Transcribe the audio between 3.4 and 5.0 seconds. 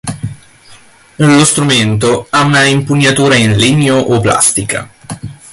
legno o plastica.